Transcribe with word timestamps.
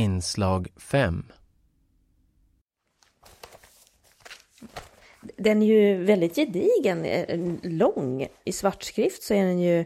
Inslag 0.00 0.68
5 0.76 1.24
Den 5.36 5.62
är 5.62 5.66
ju 5.66 6.04
väldigt 6.04 6.36
gedigen, 6.36 7.04
eh, 7.04 7.40
lång. 7.62 8.26
I 8.44 8.52
svartskrift 8.52 9.22
så 9.22 9.34
är 9.34 9.44
den 9.44 9.60
ju 9.60 9.84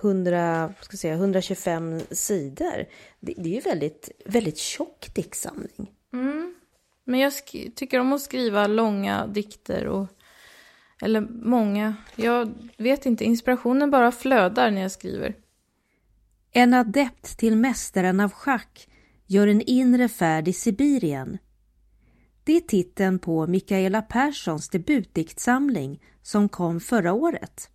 100, 0.00 0.74
ska 0.80 0.96
säga, 0.96 1.14
125 1.14 2.00
sidor. 2.10 2.86
Det, 3.20 3.34
det 3.36 3.48
är 3.48 3.54
ju 3.54 3.60
väldigt, 3.60 4.10
väldigt 4.24 4.58
tjock 4.58 5.14
diktsamling. 5.14 5.90
Mm. 6.12 6.54
Men 7.04 7.20
jag 7.20 7.32
tycker 7.74 8.00
om 8.00 8.12
att 8.12 8.22
skriva 8.22 8.66
långa 8.66 9.26
dikter 9.26 9.86
och 9.86 10.06
eller 11.02 11.20
många. 11.30 11.96
Jag 12.16 12.54
vet 12.76 13.06
inte, 13.06 13.24
inspirationen 13.24 13.90
bara 13.90 14.12
flödar 14.12 14.70
när 14.70 14.82
jag 14.82 14.90
skriver. 14.90 15.34
En 16.52 16.74
adept 16.74 17.38
till 17.38 17.56
mästaren 17.56 18.20
av 18.20 18.32
schack 18.32 18.88
gör 19.26 19.46
en 19.46 19.60
inre 19.60 20.08
färd 20.08 20.48
i 20.48 20.52
Sibirien. 20.52 21.38
Det 22.44 22.56
är 22.56 22.60
titeln 22.60 23.18
på 23.18 23.46
Mikaela 23.46 24.02
Perssons 24.02 24.68
debutdiktsamling 24.68 26.02
som 26.22 26.48
kom 26.48 26.80
förra 26.80 27.12
året. 27.12 27.70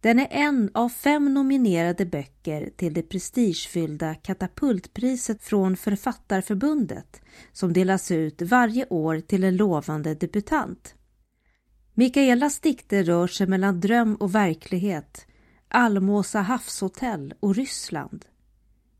Den 0.00 0.18
är 0.18 0.28
en 0.30 0.70
av 0.74 0.88
fem 0.88 1.34
nominerade 1.34 2.06
böcker 2.06 2.70
till 2.76 2.94
det 2.94 3.02
prestigefyllda 3.02 4.14
Katapultpriset 4.14 5.42
från 5.42 5.76
Författarförbundet 5.76 7.20
som 7.52 7.72
delas 7.72 8.10
ut 8.10 8.42
varje 8.42 8.86
år 8.86 9.20
till 9.20 9.44
en 9.44 9.56
lovande 9.56 10.14
debutant. 10.14 10.94
Mikaelas 11.94 12.60
dikter 12.60 13.04
rör 13.04 13.26
sig 13.26 13.46
mellan 13.46 13.80
dröm 13.80 14.14
och 14.16 14.34
verklighet, 14.34 15.26
Almåsa 15.68 16.40
havshotell 16.40 17.34
och 17.40 17.54
Ryssland. 17.54 18.24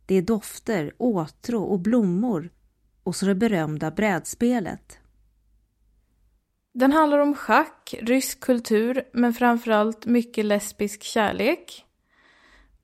Det 0.07 0.15
är 0.15 0.23
dofter, 0.23 0.93
åtrå 0.99 1.63
och 1.63 1.79
blommor 1.79 2.51
och 3.03 3.17
så 3.17 3.27
det 3.27 3.35
berömda 3.35 3.91
brädspelet. 3.91 4.99
Den 6.75 6.93
handlar 6.93 7.19
om 7.19 7.35
schack, 7.35 7.95
rysk 8.01 8.41
kultur, 8.41 9.03
men 9.13 9.35
framförallt 9.35 10.07
mycket 10.07 10.45
lesbisk 10.45 11.03
kärlek. 11.03 11.85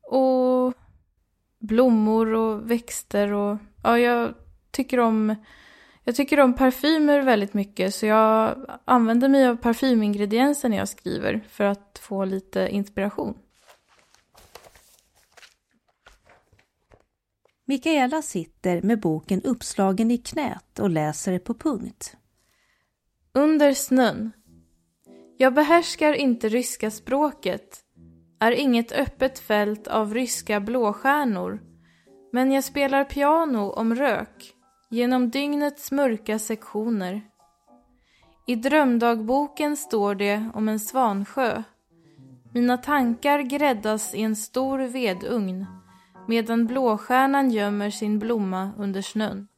Och 0.02 0.74
blommor 1.58 2.34
och 2.34 2.70
växter 2.70 3.32
och 3.32 3.58
ja, 3.82 3.98
jag 3.98 4.34
tycker 4.70 5.00
om 5.00 5.34
jag 6.04 6.14
tycker 6.14 6.40
om 6.40 6.54
parfymer 6.54 7.22
väldigt 7.22 7.54
mycket 7.54 7.94
så 7.94 8.06
jag 8.06 8.56
använder 8.84 9.28
mig 9.28 9.48
av 9.48 9.56
parfymingredienser 9.56 10.68
när 10.68 10.76
jag 10.76 10.88
skriver 10.88 11.44
för 11.48 11.64
att 11.64 12.00
få 12.02 12.24
lite 12.24 12.68
inspiration. 12.68 13.34
Mikaela 17.64 18.22
sitter 18.22 18.82
med 18.82 19.00
boken 19.00 19.42
uppslagen 19.42 20.10
i 20.10 20.18
knät 20.18 20.78
och 20.78 20.90
läser 20.90 21.38
på 21.38 21.54
punkt. 21.54 22.16
Under 23.34 23.72
snön. 23.72 24.32
Jag 25.36 25.54
behärskar 25.54 26.12
inte 26.12 26.48
ryska 26.48 26.90
språket, 26.90 27.80
är 28.40 28.52
inget 28.52 28.92
öppet 28.92 29.38
fält 29.38 29.88
av 29.88 30.14
ryska 30.14 30.60
blåstjärnor, 30.60 31.60
men 32.32 32.52
jag 32.52 32.64
spelar 32.64 33.04
piano 33.04 33.70
om 33.70 33.94
rök 33.94 34.54
genom 34.90 35.30
dygnets 35.30 35.92
mörka 35.92 36.38
sektioner. 36.38 37.22
I 38.46 38.54
drömdagboken 38.54 39.76
står 39.76 40.14
det 40.14 40.50
om 40.54 40.68
en 40.68 40.80
svansjö. 40.80 41.62
Mina 42.54 42.78
tankar 42.78 43.40
gräddas 43.40 44.14
i 44.14 44.22
en 44.22 44.36
stor 44.36 44.78
vedugn 44.78 45.66
medan 46.28 46.66
blåstjärnan 46.66 47.50
gömmer 47.50 47.90
sin 47.90 48.18
blomma 48.18 48.70
under 48.78 49.02
snön. 49.02 49.48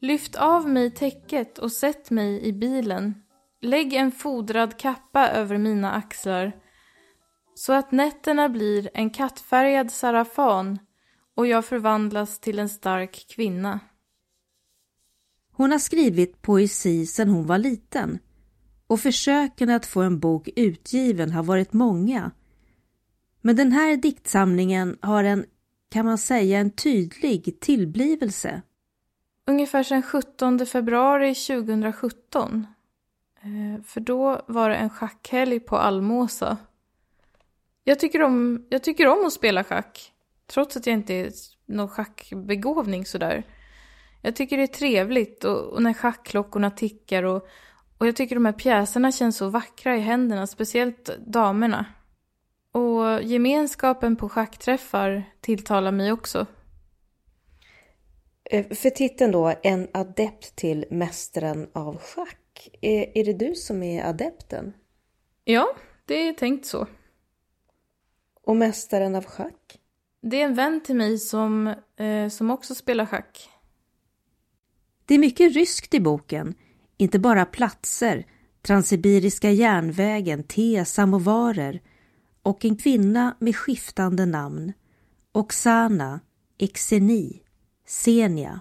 Lyft 0.00 0.36
av 0.36 0.68
mig 0.68 0.90
täcket 0.90 1.58
och 1.58 1.72
sätt 1.72 2.10
mig 2.10 2.42
i 2.42 2.52
bilen. 2.52 3.14
Lägg 3.62 3.94
en 3.94 4.12
fodrad 4.12 4.78
kappa 4.78 5.28
över 5.28 5.58
mina 5.58 5.92
axlar 5.92 6.52
så 7.54 7.72
att 7.72 7.92
nätterna 7.92 8.48
blir 8.48 8.90
en 8.94 9.10
kattfärgad 9.10 9.90
sarafan 9.90 10.78
och 11.36 11.46
jag 11.46 11.64
förvandlas 11.64 12.40
till 12.40 12.58
en 12.58 12.68
stark 12.68 13.26
kvinna. 13.28 13.80
Hon 15.52 15.72
har 15.72 15.78
skrivit 15.78 16.42
poesi 16.42 17.06
sedan 17.06 17.28
hon 17.28 17.46
var 17.46 17.58
liten 17.58 18.18
och 18.86 19.00
försöken 19.00 19.70
att 19.70 19.86
få 19.86 20.02
en 20.02 20.20
bok 20.20 20.48
utgiven 20.56 21.30
har 21.30 21.42
varit 21.42 21.72
många. 21.72 22.30
Men 23.40 23.56
den 23.56 23.72
här 23.72 23.96
diktsamlingen 23.96 24.98
har 25.00 25.24
en, 25.24 25.44
kan 25.88 26.06
man 26.06 26.18
säga, 26.18 26.58
en 26.58 26.70
tydlig 26.70 27.60
tillblivelse. 27.60 28.62
Ungefär 29.46 29.82
sedan 29.82 30.02
17 30.02 30.66
februari 30.66 31.34
2017. 31.34 32.66
Eh, 33.42 33.82
för 33.84 34.00
då 34.00 34.42
var 34.46 34.70
det 34.70 34.76
en 34.76 34.90
schackhelg 34.90 35.60
på 35.60 35.76
Almåsa. 35.78 36.56
Jag 37.84 38.00
tycker, 38.00 38.22
om, 38.22 38.66
jag 38.68 38.82
tycker 38.82 39.06
om 39.06 39.26
att 39.26 39.32
spela 39.32 39.64
schack. 39.64 40.12
Trots 40.46 40.76
att 40.76 40.86
jag 40.86 40.94
inte 40.94 41.14
är 41.14 41.30
någon 41.66 41.88
schackbegåvning 41.88 43.06
sådär. 43.06 43.46
Jag 44.22 44.36
tycker 44.36 44.56
det 44.56 44.62
är 44.62 44.66
trevligt 44.66 45.44
och, 45.44 45.64
och 45.64 45.82
när 45.82 45.92
schackklockorna 45.92 46.70
tickar 46.70 47.22
och, 47.22 47.46
och 47.98 48.06
jag 48.06 48.16
tycker 48.16 48.34
de 48.34 48.44
här 48.44 48.52
pjäserna 48.52 49.12
känns 49.12 49.36
så 49.36 49.48
vackra 49.48 49.96
i 49.96 50.00
händerna, 50.00 50.46
speciellt 50.46 51.10
damerna. 51.26 51.86
Och 52.76 53.22
gemenskapen 53.22 54.16
på 54.16 54.28
schackträffar 54.28 55.24
tilltalar 55.40 55.92
mig 55.92 56.12
också. 56.12 56.46
Eh, 58.44 58.66
för 58.76 58.90
titeln 58.90 59.32
då, 59.32 59.54
En 59.62 59.88
adept 59.92 60.56
till 60.56 60.84
mästaren 60.90 61.68
av 61.72 61.98
schack. 61.98 62.68
Är, 62.80 63.18
är 63.18 63.24
det 63.24 63.32
du 63.32 63.54
som 63.54 63.82
är 63.82 64.04
adepten? 64.04 64.72
Ja, 65.44 65.66
det 66.04 66.14
är 66.28 66.32
tänkt 66.32 66.66
så. 66.66 66.86
Och 68.42 68.56
mästaren 68.56 69.14
av 69.14 69.24
schack? 69.24 69.80
Det 70.22 70.40
är 70.40 70.44
en 70.44 70.54
vän 70.54 70.80
till 70.80 70.96
mig 70.96 71.18
som, 71.18 71.74
eh, 71.96 72.28
som 72.28 72.50
också 72.50 72.74
spelar 72.74 73.06
schack. 73.06 73.50
Det 75.04 75.14
är 75.14 75.18
mycket 75.18 75.54
ryskt 75.54 75.94
i 75.94 76.00
boken, 76.00 76.54
inte 76.96 77.18
bara 77.18 77.46
platser, 77.46 78.26
Transsibiriska 78.62 79.50
järnvägen, 79.50 80.42
te, 80.42 80.84
samovarer 80.84 81.80
och 82.46 82.64
en 82.64 82.76
kvinna 82.76 83.34
med 83.38 83.56
skiftande 83.56 84.26
namn, 84.26 84.72
Oksana, 85.32 86.20
Exeni, 86.58 87.42
Senia. 87.86 88.60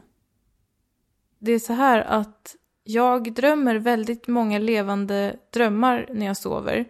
Det 1.40 1.52
är 1.52 1.60
så 1.60 1.74
här 1.74 2.02
att 2.02 2.56
jag 2.84 3.34
drömmer 3.34 3.76
väldigt 3.76 4.28
många 4.28 4.60
levande 4.60 5.36
drömmar 5.54 6.08
när 6.12 6.26
jag 6.26 6.38
sover. 6.38 6.86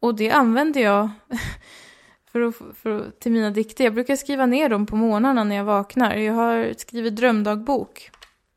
Och 0.00 0.14
det 0.14 0.30
använder 0.30 0.80
jag 0.80 1.10
för 2.32 2.40
att, 2.40 2.54
för 2.76 3.10
till 3.10 3.32
mina 3.32 3.50
dikter. 3.50 3.84
Jag 3.84 3.94
brukar 3.94 4.16
skriva 4.16 4.46
ner 4.46 4.68
dem 4.68 4.86
på 4.86 4.96
morgnarna 4.96 5.44
när 5.44 5.56
jag 5.56 5.64
vaknar. 5.64 6.14
Jag 6.14 6.34
har 6.34 6.74
skrivit 6.78 7.16
drömdagbok. 7.16 8.10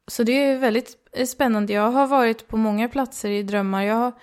Så 0.07 0.23
det 0.23 0.31
är 0.31 0.57
väldigt 0.57 0.97
spännande. 1.27 1.73
Jag 1.73 1.91
har 1.91 2.07
varit 2.07 2.47
på 2.47 2.57
många 2.57 2.89
platser 2.89 3.29
i 3.29 3.43
drömmar. 3.43 3.83
Jag 3.83 3.95
har, 3.95 4.13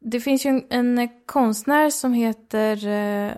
det 0.00 0.20
finns 0.20 0.46
ju 0.46 0.50
en, 0.50 0.98
en 0.98 1.08
konstnär 1.26 1.90
som 1.90 2.12
heter 2.12 2.86
eh, 2.86 3.32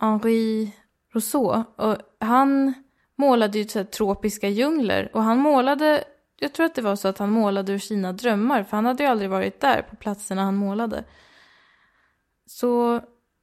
Henri 0.00 0.72
Rousseau. 1.14 1.64
Och 1.76 1.96
han 2.20 2.74
målade 3.16 3.58
ju 3.58 3.68
så 3.68 3.84
tropiska 3.84 4.48
djungler. 4.48 5.10
Och 5.12 5.22
han 5.22 5.38
målade, 5.38 6.04
jag 6.38 6.52
tror 6.52 6.66
att 6.66 6.74
det 6.74 6.82
var 6.82 6.96
så 6.96 7.08
att 7.08 7.18
han 7.18 7.30
målade 7.30 7.72
ur 7.72 7.78
sina 7.78 8.12
drömmar. 8.12 8.62
För 8.62 8.76
han 8.76 8.86
hade 8.86 9.02
ju 9.02 9.08
aldrig 9.08 9.30
varit 9.30 9.60
där 9.60 9.82
på 9.82 9.96
platserna 9.96 10.42
han 10.42 10.56
målade. 10.56 11.04
Så 12.46 13.00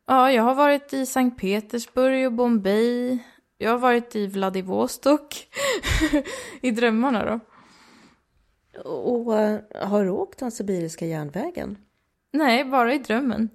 ja, 0.08 0.31
jag 0.31 0.44
har 0.44 0.56
varit 0.56 0.94
i 0.94 1.06
Sankt 1.06 1.41
Petersburg 1.41 2.25
och 2.25 2.34
Bombay. 2.34 3.19
Jag 3.58 3.72
har 3.72 3.78
varit 3.78 4.16
i 4.16 4.28
Vladivostok. 4.28 5.47
I 6.61 6.72
drömmarna 6.72 7.26
då. 7.26 7.40
Och 8.90 9.40
eh, 9.40 9.59
har 9.76 10.03
du 10.03 10.09
åkt 10.09 10.40
den 10.40 10.52
sibiriska 10.52 11.05
järnvägen? 11.05 11.78
Nej, 12.31 12.66
bara 12.66 12.93
i 12.93 12.97
drömmen. 12.97 13.49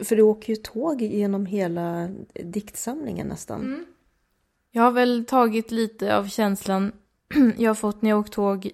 För 0.00 0.16
du 0.16 0.22
åker 0.22 0.52
ju 0.52 0.56
tåg 0.56 1.02
genom 1.02 1.46
hela 1.46 2.08
diktsamlingen 2.34 3.26
nästan. 3.26 3.60
Mm. 3.60 3.86
Jag 4.70 4.82
har 4.82 4.90
väl 4.90 5.24
tagit 5.24 5.70
lite 5.70 6.16
av 6.16 6.28
känslan 6.28 6.92
jag 7.58 7.70
har 7.70 7.74
fått 7.74 8.02
när 8.02 8.10
jag 8.10 8.18
åkt 8.18 8.32
tåg 8.32 8.70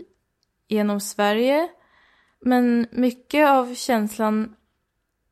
genom 0.69 1.00
Sverige. 1.00 1.69
Men 2.40 2.87
mycket 2.90 3.49
av 3.49 3.75
känslan 3.75 4.55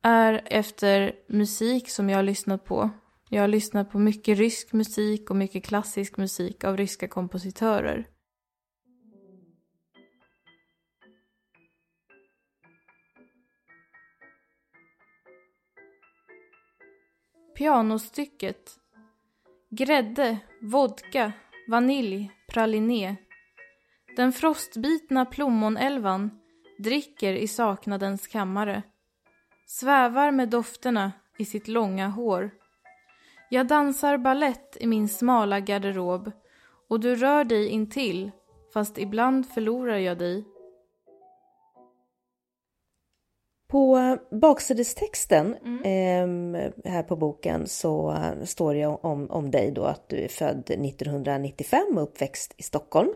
är 0.01 0.41
efter 0.45 1.13
musik 1.27 1.89
som 1.89 2.09
jag 2.09 2.17
har 2.17 2.23
lyssnat 2.23 2.65
på. 2.65 2.89
Jag 3.29 3.41
har 3.43 3.47
lyssnat 3.47 3.91
på 3.91 3.99
mycket 3.99 4.37
rysk 4.37 4.73
musik 4.73 5.29
och 5.29 5.35
mycket 5.35 5.63
klassisk 5.65 6.17
musik 6.17 6.63
av 6.63 6.77
ryska 6.77 7.07
kompositörer. 7.07 8.07
Pianostycket. 17.57 18.71
Grädde, 19.69 20.37
vodka, 20.61 21.31
vanilj, 21.67 22.31
praliné. 22.47 23.15
Den 24.15 24.33
frostbitna 24.33 25.25
plommonälvan 25.25 26.39
dricker 26.77 27.33
i 27.33 27.47
saknadens 27.47 28.27
kammare. 28.27 28.83
Svävar 29.65 30.31
med 30.31 30.49
dofterna 30.49 31.11
i 31.37 31.45
sitt 31.45 31.67
långa 31.67 32.07
hår. 32.07 32.51
Jag 33.49 33.67
dansar 33.67 34.17
ballett 34.17 34.77
i 34.79 34.87
min 34.87 35.09
smala 35.09 35.59
garderob 35.59 36.31
och 36.89 36.99
du 36.99 37.15
rör 37.15 37.43
dig 37.43 37.67
intill 37.67 38.31
fast 38.73 38.97
ibland 38.97 39.49
förlorar 39.49 39.97
jag 39.97 40.17
dig. 40.17 40.45
På 43.67 44.17
baksidestexten 44.31 45.55
mm. 45.65 46.55
eh, 46.55 46.71
här 46.85 47.03
på 47.03 47.15
boken 47.15 47.67
så 47.67 48.17
står 48.45 48.73
det 48.73 48.85
om, 48.85 49.31
om 49.31 49.51
dig 49.51 49.71
då 49.71 49.83
att 49.83 50.09
du 50.09 50.17
är 50.17 50.27
född 50.27 50.59
1995 50.69 51.97
och 51.97 52.03
uppväxt 52.03 52.53
i 52.57 52.63
Stockholm. 52.63 53.13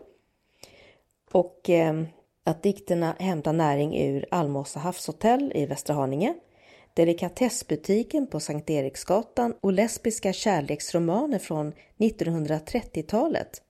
Och 1.32 1.70
eh, 1.70 2.02
att 2.44 2.62
dikterna 2.62 3.16
hämtar 3.18 3.52
näring 3.52 3.96
ur 3.96 4.26
Almåsa 4.30 4.80
havshotell 4.80 5.52
i 5.54 5.66
Västra 5.66 5.94
Haninge, 5.94 6.34
delikatessbutiken 6.94 8.26
på 8.26 8.40
Sankt 8.40 8.70
Eriksgatan 8.70 9.54
och 9.60 9.72
lesbiska 9.72 10.32
kärleksromaner 10.32 11.38
från 11.38 11.72
1930-talet. 11.98 13.62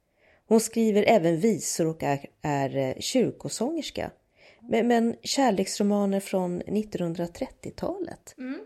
Hon 0.48 0.60
skriver 0.60 1.04
även 1.08 1.40
visor 1.40 1.86
och 1.86 2.02
är, 2.02 2.26
är 2.42 2.76
eh, 2.76 2.94
kyrkosångerska. 2.98 4.10
Men, 4.68 4.88
men 4.88 5.16
kärleksromaner 5.22 6.20
från 6.20 6.62
1930-talet? 6.62 8.34
Mm. 8.38 8.60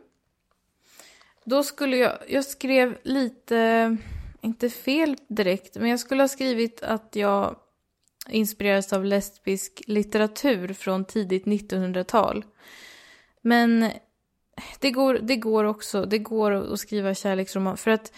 Då 1.45 1.63
skulle 1.63 1.97
jag, 1.97 2.19
jag 2.29 2.45
skrev 2.45 2.99
lite, 3.03 3.97
inte 4.41 4.71
fel 4.71 5.17
direkt, 5.29 5.77
men 5.77 5.89
jag 5.89 6.01
skulle 6.01 6.23
ha 6.23 6.29
skrivit 6.29 6.83
att 6.83 7.17
jag 7.17 7.57
inspirerades 8.29 8.93
av 8.93 9.05
lesbisk 9.05 9.83
litteratur 9.87 10.73
från 10.73 11.05
tidigt 11.05 11.45
1900-tal. 11.45 12.45
Men 13.43 13.91
det 14.81 14.91
går, 14.91 15.19
det 15.23 15.37
går 15.37 15.65
också, 15.65 16.05
det 16.05 16.19
går 16.19 16.53
att 16.53 16.81
skriva 16.81 17.15
kärleksroman. 17.15 17.77
För 17.77 17.91
att 17.91 18.13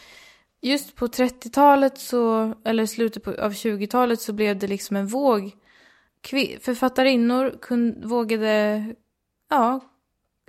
just 0.60 0.94
på 0.96 1.06
30-talet 1.06 1.98
så, 1.98 2.54
eller 2.64 2.86
slutet 2.86 3.22
på, 3.22 3.30
av 3.30 3.52
20-talet 3.52 4.20
så 4.20 4.32
blev 4.32 4.58
det 4.58 4.66
liksom 4.66 4.96
en 4.96 5.06
våg. 5.06 5.52
Författarinnor 6.60 7.58
kun, 7.62 8.08
vågade, 8.08 8.84
ja, 9.48 9.80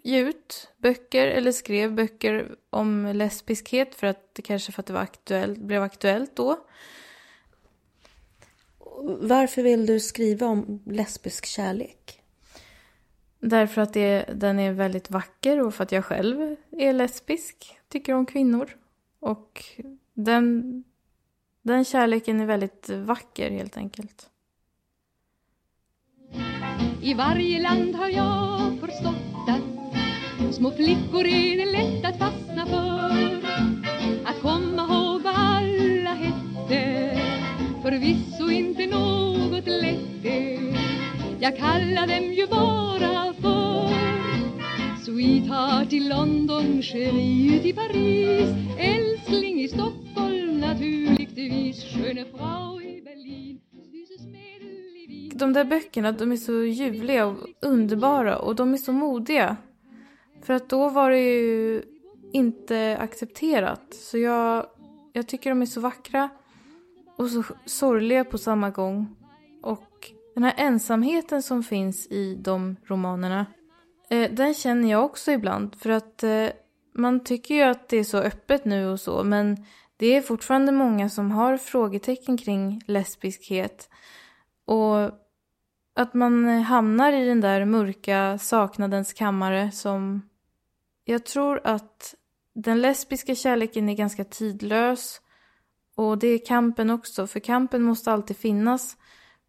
ge 0.04 0.19
ut 0.19 0.71
böcker 0.77 1.27
eller 1.27 1.51
skrev 1.51 1.94
böcker 1.94 2.56
om 2.69 3.06
lesbiskhet 3.06 3.95
för 3.95 4.07
att 4.07 4.36
det 4.36 4.42
kanske 4.42 4.71
för 4.71 4.81
att 4.81 4.86
det 4.86 4.94
var 4.94 5.01
aktuellt, 5.01 5.60
blev 5.60 5.83
aktuellt 5.83 6.36
då. 6.36 6.66
Varför 9.21 9.63
vill 9.63 9.86
du 9.86 10.00
skriva 10.00 10.48
om 10.48 10.83
lesbisk 10.86 11.45
kärlek? 11.45 12.22
Därför 13.39 13.81
att 13.81 13.94
det, 13.94 14.25
den 14.33 14.60
är 14.60 14.72
väldigt 14.72 15.12
vacker 15.12 15.62
och 15.62 15.74
för 15.74 15.83
att 15.83 15.92
jag 15.92 16.06
själv 16.06 16.56
är 16.72 16.94
lesbisk, 16.94 17.80
tycker 17.88 18.13
om 18.13 18.25
kvinnor. 18.25 18.77
Och 19.19 19.63
den, 20.13 20.83
den 21.62 21.86
kärleken 21.86 22.39
är 22.39 22.45
väldigt 22.45 22.89
vacker 22.89 23.51
helt 23.51 23.77
enkelt. 23.77 24.30
I 27.01 27.13
varje 27.13 27.61
land 27.61 27.95
har 27.95 28.09
jag 28.09 28.79
förstått 28.79 29.47
att 29.47 30.55
små 30.55 30.71
flickor 30.71 31.25
är 31.25 31.57
det 31.57 31.71
lätt 31.71 32.05
att 32.05 32.19
fastna 32.19 32.65
för. 32.65 33.39
Att 34.25 34.41
komma 34.41 34.83
ihåg 34.83 35.21
vad 35.21 35.33
alla 35.35 36.13
hette, 36.13 37.11
förvisso 37.83 38.49
inte 38.51 38.85
något 38.85 39.67
lätt 39.67 40.23
det. 40.23 40.59
Jag 41.39 41.57
kallar 41.57 42.07
dem 42.07 42.33
ju 42.33 42.47
bara 42.47 43.33
för 43.33 43.89
Sweetheart 45.05 45.93
i 45.93 45.99
London, 45.99 46.81
Cherie 46.81 47.61
i 47.63 47.73
Paris, 47.73 48.49
älskling 48.77 49.61
i 49.61 49.67
Stockholm 49.67 50.59
naturligtvis, 50.59 51.83
sköne 51.83 52.25
Frau 52.37 52.78
de 55.39 55.53
där 55.53 55.65
böckerna, 55.65 56.12
de 56.12 56.31
är 56.31 56.38
så 56.38 56.53
ljuvliga 56.63 57.25
och 57.25 57.38
underbara 57.62 58.39
och 58.39 58.56
de 58.56 58.74
är 58.74 58.77
så 58.77 58.91
modiga. 58.91 59.57
För 60.41 60.53
att 60.53 60.69
då 60.69 60.89
var 60.89 61.09
det 61.09 61.19
ju 61.19 61.83
inte 62.33 62.97
accepterat. 63.00 63.94
Så 63.94 64.18
jag, 64.18 64.65
jag 65.13 65.27
tycker 65.27 65.50
de 65.50 65.62
är 65.62 65.65
så 65.65 65.81
vackra 65.81 66.30
och 67.18 67.30
så 67.30 67.44
sorgliga 67.65 68.24
på 68.24 68.38
samma 68.38 68.69
gång. 68.69 69.15
Och 69.62 70.12
den 70.33 70.44
här 70.44 70.53
ensamheten 70.57 71.41
som 71.44 71.63
finns 71.63 72.07
i 72.07 72.36
de 72.36 72.75
romanerna, 72.86 73.45
eh, 74.09 74.31
den 74.31 74.53
känner 74.53 74.91
jag 74.91 75.06
också 75.06 75.31
ibland. 75.31 75.75
För 75.75 75.89
att 75.89 76.24
eh, 76.24 76.47
man 76.94 77.24
tycker 77.24 77.56
ju 77.56 77.62
att 77.62 77.89
det 77.89 77.97
är 77.97 78.03
så 78.03 78.18
öppet 78.18 78.65
nu 78.65 78.88
och 78.88 79.00
så, 79.00 79.24
men 79.24 79.65
det 79.97 80.07
är 80.07 80.21
fortfarande 80.21 80.71
många 80.71 81.09
som 81.09 81.31
har 81.31 81.57
frågetecken 81.57 82.38
kring 82.38 82.81
lesbiskhet. 82.88 83.89
Och 84.65 85.12
att 85.94 86.13
man 86.13 86.50
eh, 86.50 86.62
hamnar 86.62 87.13
i 87.13 87.25
den 87.25 87.41
där 87.41 87.65
mörka 87.65 88.38
saknadens 88.38 89.13
kammare 89.13 89.71
som... 89.71 90.30
Jag 91.03 91.25
tror 91.25 91.62
att 91.63 92.15
den 92.53 92.81
lesbiska 92.81 93.36
kärleken 93.36 93.89
är 93.89 93.95
ganska 93.95 94.24
tidlös. 94.24 95.21
Och 95.95 96.18
det 96.18 96.27
är 96.27 96.45
kampen 96.45 96.89
också, 96.89 97.27
för 97.27 97.39
kampen 97.39 97.83
måste 97.83 98.12
alltid 98.12 98.38
finnas. 98.38 98.97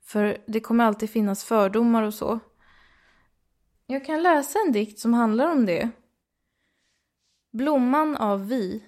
För 0.02 0.38
det 0.46 0.60
kommer 0.60 0.84
alltid 0.84 1.10
finnas 1.10 1.44
fördomar 1.44 2.02
och 2.02 2.14
så. 2.14 2.40
Jag 3.86 4.04
kan 4.04 4.22
läsa 4.22 4.58
en 4.66 4.72
dikt 4.72 4.98
som 4.98 5.14
handlar 5.14 5.52
om 5.52 5.66
det. 5.66 5.90
Blomman 7.52 8.16
av 8.16 8.48
vi. 8.48 8.84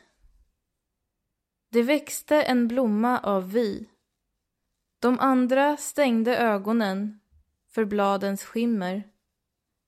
Det 1.71 1.83
växte 1.83 2.43
en 2.43 2.69
blomma 2.69 3.19
av 3.19 3.53
vi. 3.53 3.89
De 4.99 5.19
andra 5.19 5.77
stängde 5.77 6.37
ögonen 6.37 7.21
för 7.75 7.85
bladens 7.85 8.45
skimmer. 8.45 9.09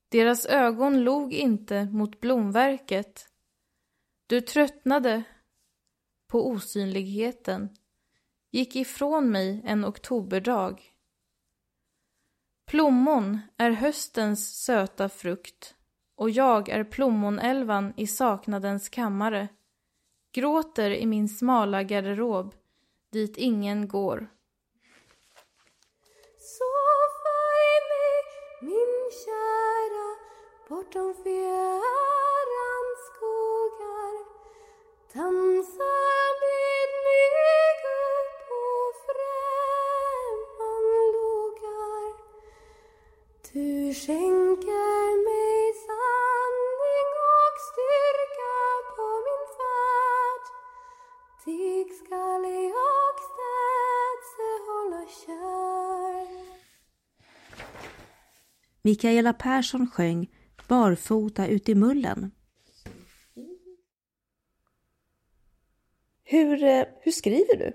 Deras 0.09 0.45
ögon 0.45 1.03
log 1.03 1.33
inte 1.33 1.85
mot 1.85 2.19
blomverket. 2.19 3.29
Du 4.27 4.41
tröttnade 4.41 5.23
på 6.27 6.47
osynligheten, 6.49 7.69
gick 8.51 8.75
ifrån 8.75 9.31
mig 9.31 9.61
en 9.65 9.85
oktoberdag. 9.85 10.81
Plommon 12.65 13.39
är 13.57 13.71
höstens 13.71 14.63
söta 14.63 15.09
frukt 15.09 15.75
och 16.15 16.29
jag 16.29 16.69
är 16.69 16.83
plommonälvan 16.83 17.93
i 17.97 18.07
saknadens 18.07 18.89
kammare. 18.89 19.47
Gråter 20.31 20.91
i 20.91 21.05
min 21.05 21.29
smala 21.29 21.83
garderob 21.83 22.55
dit 23.11 23.37
ingen 23.37 23.87
går. 23.87 24.34
Mikaela 58.85 59.33
Persson 59.33 59.87
sjöng 59.87 60.27
Barfota 60.67 61.47
ut 61.47 61.69
i 61.69 61.75
mullen. 61.75 62.31
Hur, 66.23 66.63
eh, 66.63 66.83
hur 67.01 67.11
skriver 67.11 67.57
du? 67.57 67.73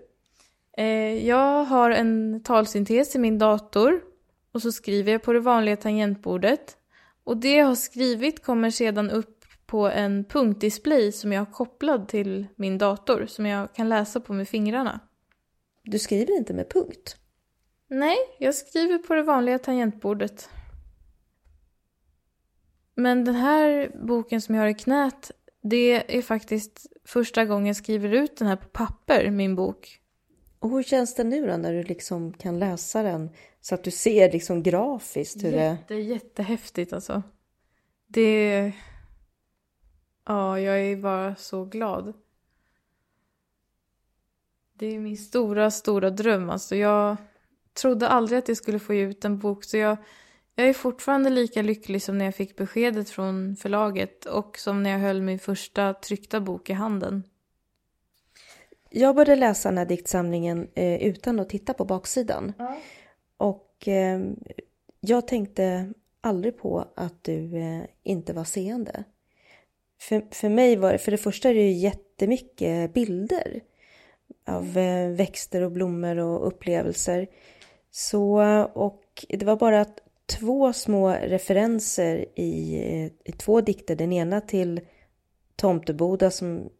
Eh, 0.82 1.26
jag 1.26 1.64
har 1.64 1.90
en 1.90 2.42
talsyntes 2.42 3.16
i 3.16 3.18
min 3.18 3.38
dator 3.38 4.00
och 4.52 4.62
så 4.62 4.72
skriver 4.72 5.12
jag 5.12 5.22
på 5.22 5.32
det 5.32 5.40
vanliga 5.40 5.76
tangentbordet. 5.76 6.76
Och 7.24 7.36
det 7.36 7.56
jag 7.56 7.66
har 7.66 7.74
skrivit 7.74 8.44
kommer 8.44 8.70
sedan 8.70 9.10
upp 9.10 9.44
på 9.66 9.88
en 9.88 10.24
punktdisplay 10.24 11.12
som 11.12 11.32
jag 11.32 11.40
har 11.40 11.52
kopplad 11.52 12.08
till 12.08 12.46
min 12.56 12.78
dator 12.78 13.26
som 13.26 13.46
jag 13.46 13.74
kan 13.74 13.88
läsa 13.88 14.20
på 14.20 14.32
med 14.32 14.48
fingrarna. 14.48 15.00
Du 15.82 15.98
skriver 15.98 16.36
inte 16.36 16.54
med 16.54 16.70
punkt? 16.70 17.16
Nej, 17.88 18.16
jag 18.38 18.54
skriver 18.54 18.98
på 18.98 19.14
det 19.14 19.22
vanliga 19.22 19.58
tangentbordet. 19.58 20.50
Men 23.00 23.24
den 23.24 23.34
här 23.34 23.92
boken 24.02 24.40
som 24.40 24.54
jag 24.54 24.62
har 24.62 24.68
i 24.68 24.74
knät, 24.74 25.30
det 25.62 26.16
är 26.18 26.22
faktiskt 26.22 26.86
första 27.04 27.44
gången 27.44 27.66
jag 27.66 27.76
skriver 27.76 28.12
ut 28.12 28.36
den 28.36 28.48
här 28.48 28.56
på 28.56 28.68
papper, 28.68 29.30
min 29.30 29.56
bok. 29.56 30.00
Och 30.58 30.70
hur 30.70 30.82
känns 30.82 31.14
det 31.14 31.24
nu 31.24 31.46
då 31.46 31.56
när 31.56 31.72
du 31.72 31.82
liksom 31.82 32.32
kan 32.32 32.58
läsa 32.58 33.02
den 33.02 33.30
så 33.60 33.74
att 33.74 33.84
du 33.84 33.90
ser 33.90 34.32
liksom 34.32 34.62
grafiskt 34.62 35.44
hur 35.44 35.52
det... 35.52 35.64
Jätte, 35.64 35.94
jättehäftigt 35.94 36.92
alltså. 36.92 37.22
Det... 38.06 38.72
Ja, 40.26 40.60
jag 40.60 40.80
är 40.80 40.96
bara 40.96 41.36
så 41.36 41.64
glad. 41.64 42.12
Det 44.74 44.86
är 44.86 44.98
min 44.98 45.16
stora, 45.16 45.70
stora 45.70 46.10
dröm. 46.10 46.50
Alltså 46.50 46.76
jag 46.76 47.16
trodde 47.72 48.08
aldrig 48.08 48.38
att 48.38 48.48
jag 48.48 48.56
skulle 48.56 48.78
få 48.78 48.94
ut 48.94 49.24
en 49.24 49.38
bok. 49.38 49.64
Så 49.64 49.76
jag, 49.76 49.96
jag 50.60 50.68
är 50.68 50.74
fortfarande 50.74 51.30
lika 51.30 51.62
lycklig 51.62 52.02
som 52.02 52.18
när 52.18 52.24
jag 52.24 52.34
fick 52.34 52.56
beskedet 52.56 53.10
från 53.10 53.56
förlaget 53.56 54.24
och 54.24 54.58
som 54.58 54.82
när 54.82 54.90
jag 54.90 54.98
höll 54.98 55.22
min 55.22 55.38
första 55.38 55.94
tryckta 55.94 56.40
bok 56.40 56.70
i 56.70 56.72
handen. 56.72 57.22
Jag 58.90 59.14
började 59.14 59.36
läsa 59.36 59.68
den 59.68 59.78
här 59.78 59.84
diktsamlingen 59.84 60.68
eh, 60.74 61.02
utan 61.02 61.40
att 61.40 61.48
titta 61.48 61.74
på 61.74 61.84
baksidan. 61.84 62.52
Och 63.36 63.88
eh, 63.88 64.20
jag 65.00 65.28
tänkte 65.28 65.92
aldrig 66.20 66.58
på 66.58 66.84
att 66.96 67.24
du 67.24 67.56
eh, 67.58 67.82
inte 68.02 68.32
var 68.32 68.44
seende. 68.44 69.04
För, 70.00 70.24
för 70.30 70.48
mig 70.48 70.76
var 70.76 70.92
det, 70.92 70.98
för 70.98 71.10
det 71.10 71.18
första 71.18 71.48
är 71.48 71.54
det 71.54 71.62
ju 71.62 71.72
jättemycket 71.72 72.94
bilder 72.94 73.60
av 74.46 74.78
eh, 74.78 75.10
växter 75.10 75.62
och 75.62 75.72
blommor 75.72 76.16
och 76.18 76.46
upplevelser. 76.46 77.26
Så, 77.90 78.42
och 78.74 79.26
det 79.28 79.44
var 79.44 79.56
bara 79.56 79.86
två 80.30 80.72
små 80.72 81.10
referenser 81.10 82.26
i, 82.34 82.76
i 83.24 83.32
två 83.32 83.60
dikter. 83.60 83.96
Den 83.96 84.12
ena 84.12 84.40
till 84.40 84.80
Tomteboda 85.56 86.30
som 86.30 86.70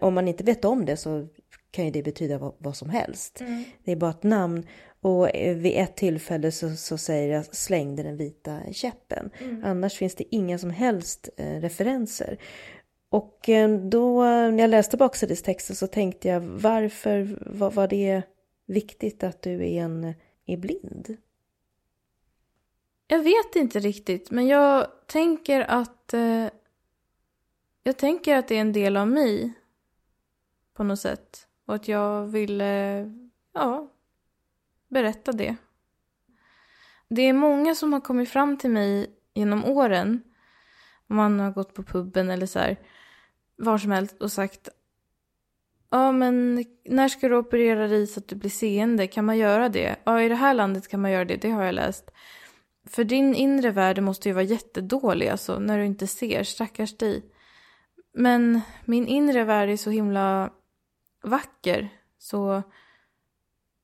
om 0.00 0.14
man 0.14 0.28
inte 0.28 0.44
vet 0.44 0.64
om 0.64 0.84
det 0.84 0.96
så 0.96 1.28
kan 1.70 1.84
ju 1.84 1.90
det 1.90 2.02
betyda 2.02 2.38
vad, 2.38 2.54
vad 2.58 2.76
som 2.76 2.90
helst. 2.90 3.42
Det 3.84 3.92
är 3.92 3.96
bara 3.96 4.10
ett 4.10 4.22
namn. 4.22 4.66
Och 5.00 5.36
eh, 5.36 5.56
vid 5.56 5.72
ett 5.76 5.96
tillfälle 5.96 6.52
så, 6.52 6.70
så 6.70 6.98
säger 6.98 7.34
jag 7.34 7.54
slängde 7.54 8.02
den 8.02 8.16
vita 8.16 8.60
käppen. 8.72 9.30
Annars 9.64 9.94
finns 9.94 10.14
det 10.14 10.34
inga 10.34 10.58
som 10.58 10.70
helst 10.70 11.28
eh, 11.36 11.60
referenser. 11.60 12.38
Och 13.08 13.48
eh, 13.48 13.70
då 13.70 14.22
när 14.24 14.58
jag 14.58 14.70
läste 14.70 14.96
baksidestexten 14.96 15.76
så 15.76 15.86
tänkte 15.86 16.28
jag 16.28 16.40
varför 16.40 17.36
var, 17.40 17.70
var 17.70 17.88
det 17.88 18.22
viktigt 18.66 19.24
att 19.24 19.42
du 19.42 19.66
är, 19.66 19.82
en, 19.82 20.14
är 20.46 20.56
blind? 20.56 21.16
Jag 23.06 23.22
vet 23.22 23.56
inte 23.56 23.78
riktigt, 23.78 24.30
men 24.30 24.46
jag 24.46 24.86
tänker 25.06 25.60
att... 25.60 26.14
Eh, 26.14 26.46
jag 27.82 27.96
tänker 27.96 28.36
att 28.36 28.48
det 28.48 28.56
är 28.56 28.60
en 28.60 28.72
del 28.72 28.96
av 28.96 29.08
mig. 29.08 29.52
På 30.74 30.84
något 30.84 31.00
sätt. 31.00 31.48
Och 31.66 31.74
att 31.74 31.88
jag 31.88 32.26
vill, 32.26 32.60
eh, 32.60 33.06
ja, 33.54 33.92
berätta 34.88 35.32
det. 35.32 35.56
Det 37.08 37.22
är 37.22 37.32
många 37.32 37.74
som 37.74 37.92
har 37.92 38.00
kommit 38.00 38.28
fram 38.28 38.56
till 38.58 38.70
mig 38.70 39.10
genom 39.34 39.64
åren. 39.64 40.22
Om 41.08 41.16
man 41.16 41.40
har 41.40 41.50
gått 41.50 41.74
på 41.74 41.82
puben 41.82 42.30
eller 42.30 42.46
så 42.46 42.58
här. 42.58 42.76
Var 43.56 43.78
som 43.78 43.90
helst 43.90 44.22
och 44.22 44.32
sagt. 44.32 44.68
Ja, 45.90 46.12
men 46.12 46.64
när 46.84 47.08
ska 47.08 47.28
du 47.28 47.36
operera 47.36 47.88
dig 47.88 48.06
så 48.06 48.20
att 48.20 48.28
du 48.28 48.36
blir 48.36 48.50
seende? 48.50 49.06
Kan 49.06 49.24
man 49.24 49.38
göra 49.38 49.68
det? 49.68 49.96
Ja, 50.04 50.22
i 50.22 50.28
det 50.28 50.34
här 50.34 50.54
landet 50.54 50.88
kan 50.88 51.00
man 51.00 51.10
göra 51.10 51.24
det. 51.24 51.36
Det 51.36 51.50
har 51.50 51.64
jag 51.64 51.74
läst. 51.74 52.10
För 52.86 53.04
din 53.04 53.34
inre 53.34 53.70
värld 53.70 54.02
måste 54.02 54.28
ju 54.28 54.32
vara 54.32 54.44
jättedålig 54.44 55.28
alltså, 55.28 55.58
när 55.58 55.78
du 55.78 55.86
inte 55.86 56.06
ser. 56.06 56.42
Stackars 56.42 56.96
dig. 56.96 57.22
Men 58.12 58.60
min 58.84 59.06
inre 59.06 59.44
värld 59.44 59.68
är 59.68 59.76
så 59.76 59.90
himla 59.90 60.52
vacker. 61.22 61.88
Så 62.18 62.62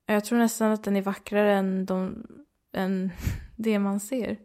jag 0.07 0.25
tror 0.25 0.39
nästan 0.39 0.73
att 0.73 0.85
den 0.85 0.97
är 0.97 1.03
vackrare 1.03 1.55
än, 1.55 1.87
de, 1.87 2.27
än 2.73 3.11
det 3.57 3.79
man 3.79 4.01
ser. 4.01 4.39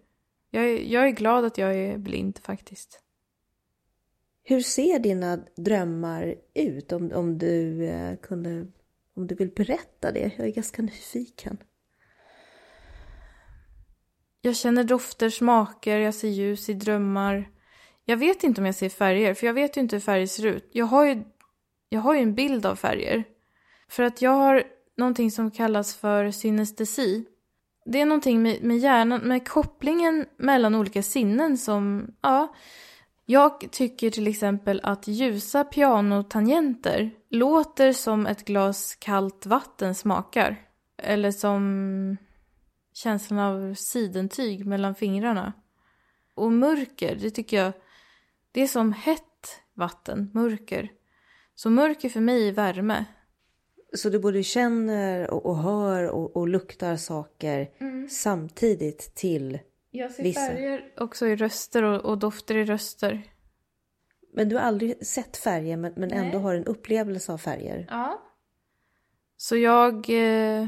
Jag 0.50 0.64
är, 0.64 0.80
jag 0.80 1.08
är 1.08 1.12
glad 1.12 1.46
att 1.46 1.58
jag 1.58 1.76
är 1.76 1.98
blind 1.98 2.40
faktiskt. 2.44 3.02
Hur 4.44 4.62
ser 4.62 5.00
dina 5.00 5.40
drömmar 5.56 6.36
ut? 6.54 6.92
Om, 6.92 7.12
om 7.12 7.38
du 7.38 7.86
eh, 7.86 8.18
kunde, 8.18 8.68
om 9.14 9.28
du 9.28 9.36
vill 9.36 9.52
berätta 9.52 10.12
det. 10.12 10.32
Jag 10.38 10.48
är 10.48 10.52
ganska 10.52 10.82
nyfiken. 10.82 11.58
Jag 14.42 14.56
känner 14.56 14.84
dofter, 14.84 15.30
smaker, 15.30 15.98
jag 15.98 16.14
ser 16.14 16.28
ljus 16.28 16.70
i 16.70 16.74
drömmar. 16.74 17.50
Jag 18.06 18.18
vet 18.18 18.44
inte 18.44 18.62
om 18.62 18.66
jag 18.66 18.76
ser 18.76 18.90
färger, 18.90 19.34
för 19.34 19.48
jag 19.48 19.54
vet 19.54 19.78
ju 19.78 19.82
inte 19.82 19.96
hur 19.96 20.02
färger 20.02 20.28
ser 20.28 20.46
ut. 20.46 20.70
Jag 20.72 20.86
har 20.86 21.06
ju, 21.06 21.24
jag 21.90 22.02
har 22.02 22.16
ju 22.16 22.22
en 22.22 22.36
bild 22.36 22.66
av 22.66 22.76
färger. 22.76 23.24
För 23.90 24.04
att 24.04 24.22
jag 24.22 24.32
har 24.32 24.64
någonting 24.98 25.32
som 25.32 25.52
kallas 25.52 25.96
för 25.96 26.32
synestesi. 26.32 27.26
Det 27.86 28.02
är 28.02 28.06
någonting 28.06 28.42
med, 28.42 28.64
med 28.64 28.78
hjärnan, 28.78 29.22
med 29.22 29.48
kopplingen 29.48 30.26
mellan 30.38 30.76
olika 30.76 31.04
sinnen 31.04 31.58
som, 31.58 32.08
ja. 32.22 32.56
Jag 33.30 33.72
tycker 33.72 34.10
till 34.10 34.28
exempel 34.28 34.82
att 34.84 35.08
ljusa 35.08 35.64
pianotangenter 35.64 37.12
låter 37.30 37.94
som 37.94 38.26
ett 38.26 38.46
glas 38.46 38.96
kallt 38.96 39.46
vatten 39.46 39.96
smakar. 39.96 40.56
Eller 40.98 41.32
som 41.32 42.18
känslan 42.98 43.40
av 43.40 43.74
sidentyg 43.74 44.66
mellan 44.66 44.96
fingrarna. 44.96 45.54
Och 46.36 46.52
mörker, 46.52 47.16
det 47.16 47.32
tycker 47.32 47.58
jag, 47.58 47.74
det 48.52 48.62
är 48.62 48.68
som 48.68 48.94
hett 48.94 49.62
vatten, 49.74 50.32
mörker. 50.34 50.92
Så 51.56 51.70
mörker 51.70 52.10
för 52.10 52.20
mig 52.20 52.48
är 52.48 52.52
värme. 52.52 53.06
Så 53.94 54.10
du 54.10 54.20
både 54.20 54.44
känner 54.44 55.30
och, 55.30 55.46
och 55.46 55.58
hör 55.58 56.04
och, 56.10 56.38
och 56.38 56.48
luktar 56.48 56.96
saker 56.96 57.70
samtidigt 58.10 59.16
till 59.16 59.60
Jag 59.92 60.12
ser 60.12 60.24
Vissa. 60.24 60.40
färger 60.40 60.94
också 60.98 61.28
i 61.28 61.36
röster 61.36 61.84
och, 61.84 62.06
och 62.06 62.18
dofter 62.18 62.56
i 62.56 62.66
röster. 62.66 63.24
Men 64.34 64.50
du 64.50 64.56
har 64.56 64.64
aldrig 64.64 65.06
sett 65.06 65.38
färger 65.38 65.78
men, 65.78 65.94
men 65.98 66.12
ändå 66.12 66.40
har 66.40 66.56
en 66.56 66.66
upplevelse 66.66 67.34
av 67.34 67.38
färger. 67.38 67.88
Ja. 67.90 68.22
Så 69.38 69.56
jag... 69.56 70.10
Eh, 70.10 70.68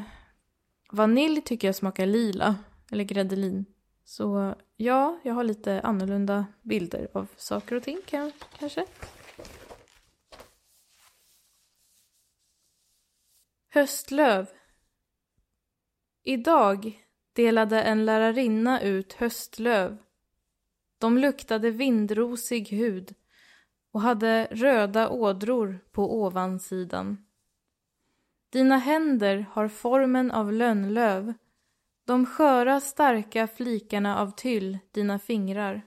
vanilj 0.92 1.42
tycker 1.42 1.68
jag 1.68 1.76
smakar 1.76 2.06
lila. 2.06 2.56
Eller 2.92 3.04
gräddelin. 3.04 3.66
Så 4.04 4.56
ja, 4.78 5.20
jag 5.24 5.34
har 5.34 5.44
lite 5.44 5.82
annorlunda 5.82 6.46
bilder 6.62 7.08
av 7.14 7.28
saker 7.38 7.76
och 7.76 7.84
ting 7.84 8.02
kan, 8.06 8.32
kanske. 8.60 8.86
Höstlöv. 13.70 14.50
Idag 16.24 17.06
delade 17.34 17.82
en 17.82 18.06
lärarinna 18.06 18.82
ut 18.82 19.14
höstlöv. 19.14 19.98
De 20.98 21.18
luktade 21.18 21.72
vindrosig 21.72 22.70
hud 22.70 23.16
och 23.92 24.02
hade 24.02 24.48
röda 24.52 25.10
ådror 25.10 25.80
på 25.92 26.22
ovansidan. 26.22 27.29
Dina 28.50 28.78
händer 28.78 29.46
har 29.52 29.68
formen 29.68 30.32
av 30.32 30.54
lönnlöv, 30.54 31.34
de 32.06 32.26
sköra 32.26 32.80
starka 32.80 33.48
flikarna 33.48 34.20
av 34.20 34.32
tyll 34.32 34.78
dina 34.92 35.20
fingrar. 35.20 35.82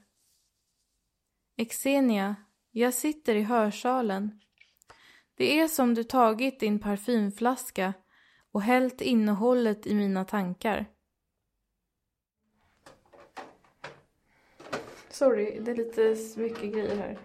Exenia, 1.56 2.36
jag 2.70 2.94
sitter 2.94 3.34
i 3.34 3.42
hörsalen. 3.42 4.40
Det 5.34 5.60
är 5.60 5.68
som 5.68 5.94
du 5.94 6.04
tagit 6.04 6.60
din 6.60 6.78
parfymflaska 6.78 7.94
och 8.52 8.62
hällt 8.62 9.00
innehållet 9.00 9.86
i 9.86 9.94
mina 9.94 10.24
tankar. 10.24 10.86
Sorry, 15.10 15.60
det 15.60 15.70
är 15.70 15.76
lite 15.76 16.16
mycket 16.40 16.72
grejer 16.72 16.96
här. 16.96 17.18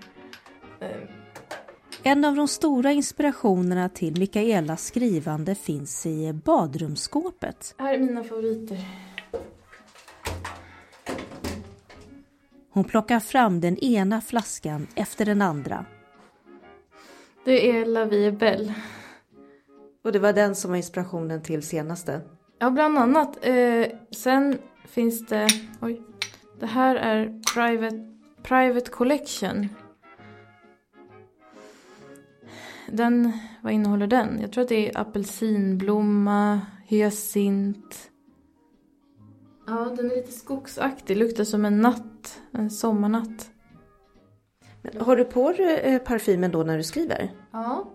Eh, 0.80 1.27
en 2.08 2.26
av 2.26 2.36
de 2.36 2.48
stora 2.48 2.92
inspirationerna 2.92 3.90
till 3.90 4.20
Mikaelas 4.20 4.86
skrivande 4.86 5.56
finns 5.56 6.06
i 6.06 6.34
badrumsskåpet. 6.34 7.76
Här 7.78 7.94
är 7.94 8.00
mina 8.00 8.24
favoriter. 8.24 8.78
Hon 12.70 12.84
plockar 12.84 13.20
fram 13.20 13.62
den 13.62 13.78
ena 13.78 14.22
flaskan 14.22 14.88
efter 14.96 15.26
den 15.26 15.42
andra. 15.42 15.86
Det 17.46 17.70
är 17.70 17.86
La 17.86 18.06
Vie 18.06 18.32
Belle. 18.32 18.74
Och 20.04 20.12
det 20.12 20.20
var 20.20 20.34
den 20.34 20.56
som 20.56 20.72
var 20.72 20.78
inspirationen 20.78 21.42
till 21.42 21.64
senaste. 21.64 22.22
Ja, 22.60 22.70
bland 22.70 22.98
annat. 22.98 23.46
Eh, 23.46 23.86
sen 24.12 24.58
finns 24.86 25.28
det... 25.28 25.48
Oj. 25.82 26.02
Det 26.60 26.66
här 26.66 26.96
är 26.96 27.42
Private, 27.56 28.16
private 28.44 28.92
Collection. 28.92 29.68
Den... 32.92 33.32
Vad 33.62 33.74
innehåller 33.74 34.08
den? 34.08 34.42
Jag 34.42 34.52
tror 34.52 34.62
att 34.62 34.70
det 34.70 34.90
är 34.90 35.02
apelsinblomma, 35.02 36.62
hyacint. 36.86 38.12
Ja, 39.68 39.94
den 39.98 40.12
är 40.12 40.16
lite 40.16 40.32
skogsaktig. 40.32 41.18
Luktar 41.18 41.44
som 41.44 41.66
en 41.66 41.82
natt. 41.82 42.42
En 42.52 42.70
sommarnatt. 42.70 43.52
Men 44.82 45.02
har 45.02 45.16
du 45.16 45.24
på 45.26 45.52
dig 45.52 45.80
eh, 45.84 46.00
parfymen 46.02 46.52
då 46.52 46.64
när 46.64 46.78
du 46.78 46.84
skriver? 46.84 47.32
Ja. 47.52 47.94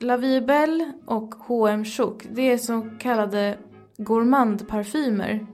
La 0.00 0.16
Vie 0.16 0.40
Belle 0.42 0.92
och 1.06 1.34
H&M 1.34 1.84
Chouk, 1.84 2.26
det 2.30 2.42
är 2.42 2.58
så 2.58 2.86
kallade 3.00 3.58
gourmandparfymer. 3.96 5.46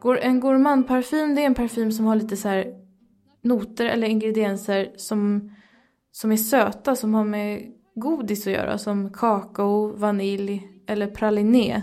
Gour- 0.00 0.18
En 0.22 0.40
gourmandparfym 0.40 1.34
det 1.34 1.42
är 1.42 1.46
en 1.46 1.54
parfym 1.54 1.92
som 1.92 2.04
har 2.04 2.16
lite 2.16 2.36
så 2.36 2.48
här 2.48 2.74
noter 3.42 3.84
eller 3.86 4.06
ingredienser 4.06 4.92
som, 4.96 5.50
som 6.14 6.32
är 6.32 6.36
söta, 6.36 6.96
som 6.96 7.14
har 7.14 7.24
med 7.24 7.72
godis 7.94 8.46
att 8.46 8.52
göra. 8.52 8.78
Som 8.78 9.12
kakao, 9.12 9.96
vanilj 9.96 10.68
eller 10.86 11.06
praliné. 11.06 11.82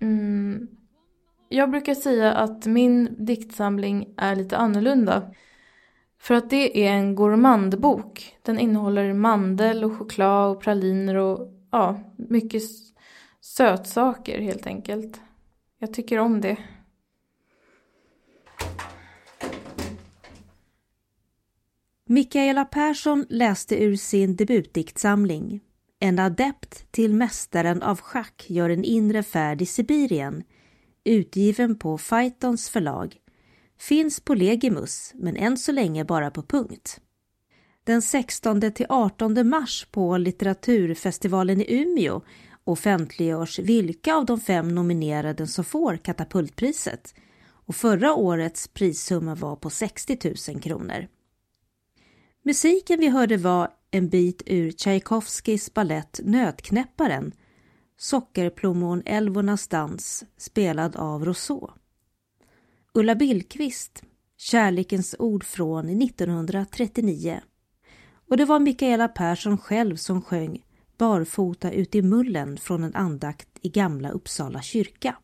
Mm. 0.00 0.68
Jag 1.48 1.70
brukar 1.70 1.94
säga 1.94 2.34
att 2.34 2.66
min 2.66 3.24
diktsamling 3.24 4.14
är 4.16 4.36
lite 4.36 4.56
annorlunda. 4.56 5.34
För 6.20 6.34
att 6.34 6.50
det 6.50 6.86
är 6.86 6.92
en 6.92 7.14
gourmandbok. 7.14 8.36
Den 8.42 8.58
innehåller 8.58 9.12
mandel 9.12 9.84
och 9.84 9.98
choklad 9.98 10.56
och 10.56 10.62
praliner 10.62 11.14
och 11.14 11.52
ja, 11.72 12.00
mycket 12.16 12.62
sötsaker 13.40 14.40
helt 14.40 14.66
enkelt. 14.66 15.20
Jag 15.78 15.94
tycker 15.94 16.18
om 16.18 16.40
det. 16.40 16.56
Mikaela 22.10 22.64
Persson 22.64 23.26
läste 23.28 23.82
ur 23.84 23.96
sin 23.96 24.36
debutdiktsamling 24.36 25.60
En 26.00 26.18
adept 26.18 26.92
till 26.92 27.14
mästaren 27.14 27.82
av 27.82 28.00
schack 28.00 28.44
gör 28.48 28.70
en 28.70 28.84
inre 28.84 29.22
färd 29.22 29.62
i 29.62 29.66
Sibirien 29.66 30.42
utgiven 31.04 31.78
på 31.78 31.98
Fightons 31.98 32.70
förlag. 32.70 33.16
Finns 33.78 34.20
på 34.20 34.34
Legimus, 34.34 35.12
men 35.14 35.36
än 35.36 35.56
så 35.56 35.72
länge 35.72 36.04
bara 36.04 36.30
på 36.30 36.42
punkt. 36.42 37.00
Den 37.84 38.02
16 38.02 38.72
till 38.72 38.86
18 38.88 39.48
mars 39.48 39.86
på 39.90 40.16
litteraturfestivalen 40.16 41.60
i 41.60 41.82
Umeå 41.82 42.20
offentliggörs 42.64 43.58
vilka 43.58 44.14
av 44.14 44.26
de 44.26 44.40
fem 44.40 44.68
nominerade 44.68 45.46
som 45.46 45.64
får 45.64 45.96
Katapultpriset 45.96 47.14
och 47.66 47.76
förra 47.76 48.14
årets 48.14 48.68
prissumma 48.68 49.34
var 49.34 49.56
på 49.56 49.70
60 49.70 50.34
000 50.52 50.60
kronor. 50.60 51.08
Musiken 52.48 53.00
vi 53.00 53.08
hörde 53.08 53.36
var 53.36 53.70
en 53.90 54.08
bit 54.08 54.42
ur 54.46 54.70
Tchaikovskys 54.70 55.74
ballett 55.74 56.20
Nötknäpparen, 56.24 57.32
Sockerplommon 57.98 59.02
Älvornas 59.06 59.68
dans, 59.68 60.24
spelad 60.36 60.96
av 60.96 61.24
Rousseau. 61.24 61.70
Ulla 62.94 63.14
Billqvist, 63.14 64.02
Kärlekens 64.36 65.14
ord 65.18 65.44
från 65.44 66.02
1939. 66.02 67.40
Och 68.28 68.36
det 68.36 68.44
var 68.44 68.60
Mikaela 68.60 69.08
Persson 69.08 69.58
själv 69.58 69.96
som 69.96 70.22
sjöng 70.22 70.64
Barfota 70.98 71.70
ut 71.70 71.94
i 71.94 72.02
mullen 72.02 72.56
från 72.56 72.84
en 72.84 72.94
andakt 72.94 73.48
i 73.62 73.68
Gamla 73.68 74.10
Uppsala 74.10 74.62
kyrka. 74.62 75.16